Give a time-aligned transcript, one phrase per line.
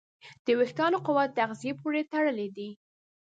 [0.45, 2.69] د وېښتیانو قوت د تغذیې پورې تړلی دی.